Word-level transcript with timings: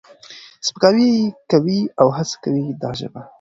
سپکاوی 0.67 1.07
یې 1.17 1.25
کوي 1.51 1.79
او 2.01 2.07
هڅه 2.17 2.35
کوي 2.43 2.65
دا 2.81 2.89
ژبه 2.99 3.21